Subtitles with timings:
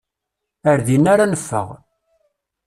[0.69, 1.67] Ar dinna ara neffeɣ.